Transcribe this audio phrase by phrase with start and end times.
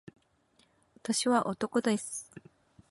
[0.97, 2.31] 私は男です